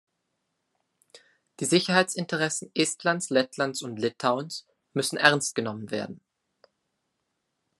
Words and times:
Die 1.59 1.65
Sicherheitsinteressen 1.65 2.71
Estlands, 2.73 3.29
Lettlands 3.29 3.83
und 3.83 3.97
Litauens 3.97 4.65
müssen 4.95 5.15
ernst 5.17 5.53
genommen 5.53 5.91
werden. 5.91 6.21